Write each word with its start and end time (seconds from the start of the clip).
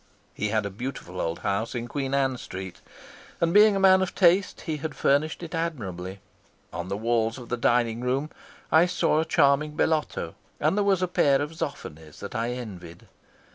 He 0.33 0.49
had 0.49 0.65
a 0.65 0.71
beautiful 0.71 1.21
old 1.21 1.37
house 1.45 1.75
in 1.75 1.87
Queen 1.87 2.15
Anne 2.15 2.37
Street, 2.39 2.81
and 3.39 3.53
being 3.53 3.75
a 3.75 3.79
man 3.79 4.01
of 4.01 4.15
taste 4.15 4.61
he 4.61 4.77
had 4.77 4.95
furnished 4.95 5.43
it 5.43 5.53
admirably. 5.53 6.21
On 6.73 6.87
the 6.87 6.97
walls 6.97 7.37
of 7.37 7.49
the 7.49 7.55
dining 7.55 8.01
room 8.01 8.31
I 8.71 8.87
saw 8.87 9.19
a 9.19 9.25
charming 9.25 9.77
Bellotto, 9.77 10.33
and 10.59 10.75
there 10.75 10.81
was 10.83 11.03
a 11.03 11.07
pair 11.07 11.39
of 11.39 11.53
Zoffanys 11.53 12.19
that 12.21 12.33
I 12.33 12.49
envied. 12.53 13.07